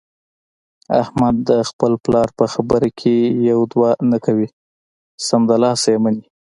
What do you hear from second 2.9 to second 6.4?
کې یوه دوه نه کوي، سمدلاسه یې مني.